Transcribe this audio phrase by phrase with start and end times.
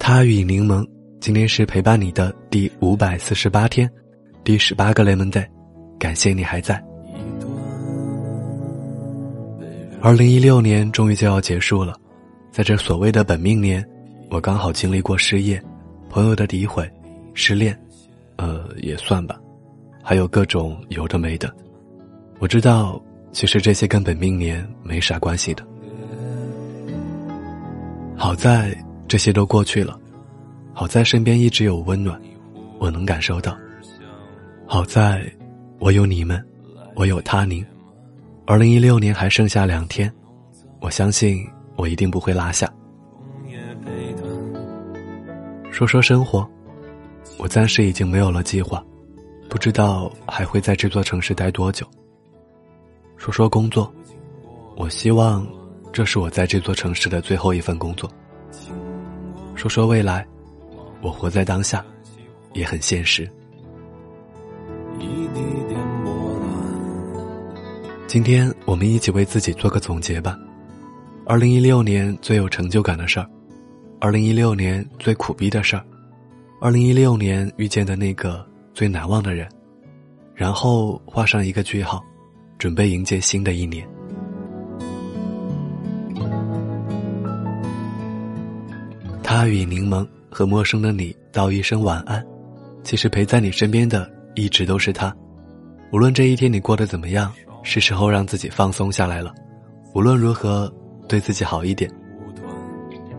[0.00, 0.84] 他与柠檬，
[1.20, 3.88] 今天是陪伴你的第五百四十八天，
[4.42, 5.46] 第十八个 lemon day，
[5.98, 6.82] 感谢你还在。
[10.00, 11.94] 二零一六年终于就要结束了，
[12.50, 13.86] 在这所谓的本命年，
[14.30, 15.62] 我刚好经历过失业、
[16.08, 16.90] 朋友的诋毁、
[17.34, 17.78] 失恋，
[18.36, 19.38] 呃，也算吧，
[20.02, 21.54] 还有各种有的没的。
[22.38, 23.00] 我知道，
[23.32, 25.62] 其实这些跟本命年没啥关系的。
[28.16, 28.74] 好在
[29.10, 29.98] 这些都过去了，
[30.72, 32.16] 好在身边一直有温暖，
[32.78, 33.58] 我能感受到。
[34.68, 35.20] 好在，
[35.80, 36.40] 我有你们，
[36.94, 37.66] 我有他您。
[38.46, 40.08] 二零一六年还剩下两天，
[40.80, 42.72] 我相信我一定不会落下。
[45.72, 46.48] 说说生活，
[47.36, 48.80] 我暂时已经没有了计划，
[49.48, 51.84] 不知道还会在这座城市待多久。
[53.16, 53.92] 说说工作，
[54.76, 55.44] 我希望。
[55.92, 58.08] 这是我在这座城市的最后一份工作。
[59.60, 60.26] 说说未来，
[61.02, 61.84] 我活在当下，
[62.54, 63.30] 也很现实。
[68.06, 70.38] 今天我们一起为自己做个总结吧。
[71.26, 73.28] 二零一六年最有成就感的事儿，
[74.00, 75.84] 二零一六年最苦逼的事儿，
[76.58, 79.46] 二零一六年遇见的那个最难忘的人，
[80.34, 82.02] 然后画上一个句号，
[82.56, 83.86] 准备迎接新的一年。
[89.32, 92.20] 他与柠檬和陌生的你道一声晚安。
[92.82, 95.14] 其实陪在你身边的一直都是他。
[95.92, 99.32] 无论这一天你过得怎么样，是时候让自己放松下来了。
[99.94, 100.68] 无论如何，
[101.06, 101.88] 对自己好一点。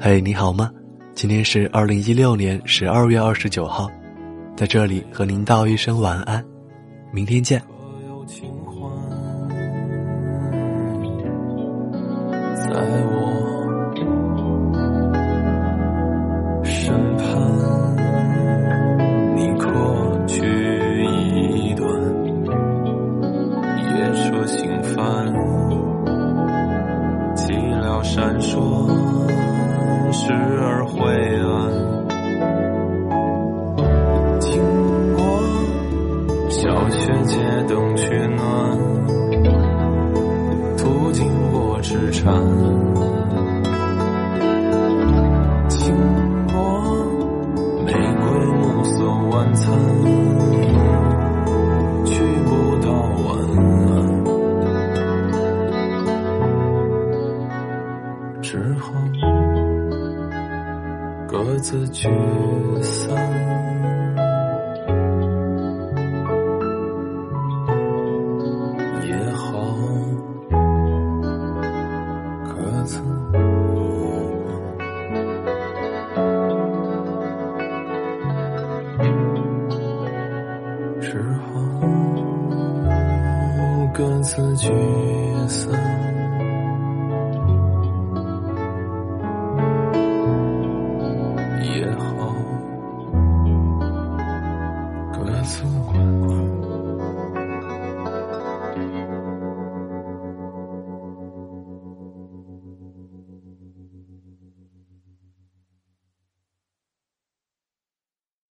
[0.00, 0.68] 嘿，你好吗？
[1.14, 3.88] 今天是二零一六年十二月二十九号，
[4.56, 6.44] 在这里和您道一声晚安。
[7.12, 7.62] 明天见。
[12.56, 12.74] 在
[28.02, 28.88] 闪烁
[30.10, 31.00] 时而灰
[31.40, 31.50] 暗
[34.40, 34.62] 经
[35.14, 35.20] 过
[36.48, 37.36] 小学街
[37.68, 38.78] 灯取暖
[40.78, 42.34] 途经过纸船
[45.68, 45.94] 经
[46.46, 46.54] 过
[47.84, 50.19] 玫瑰暮色晚餐。
[61.60, 62.08] 各自聚
[62.80, 63.14] 散。
[81.02, 81.22] 之
[81.52, 81.60] 后
[83.92, 84.70] 各自聚
[85.46, 86.19] 散。
[95.86, 96.59] 滚滚。